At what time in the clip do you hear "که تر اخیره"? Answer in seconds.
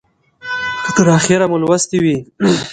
0.83-1.45